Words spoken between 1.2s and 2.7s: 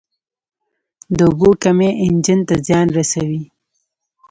اوبو کمی انجن ته